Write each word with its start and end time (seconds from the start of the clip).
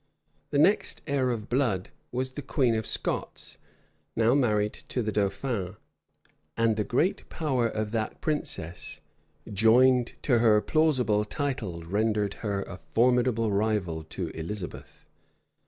The 0.49 0.57
next 0.57 1.03
heir 1.05 1.29
of 1.29 1.47
blood 1.47 1.91
was 2.11 2.31
the 2.31 2.41
queen 2.41 2.73
of 2.73 2.87
Scots, 2.87 3.59
now 4.15 4.33
married 4.33 4.73
to 4.73 5.03
the 5.03 5.11
dauphin; 5.11 5.75
and 6.57 6.75
the 6.75 6.83
great 6.83 7.29
power 7.29 7.67
of 7.67 7.91
that 7.91 8.19
princess, 8.19 8.99
joined 9.53 10.13
to 10.23 10.39
her 10.39 10.59
plausible 10.59 11.23
title 11.23 11.81
rendered 11.83 12.33
her 12.41 12.63
a 12.63 12.79
formidable 12.95 13.51
rival 13.51 14.03
to 14.05 14.29
Elizabeth. 14.29 15.05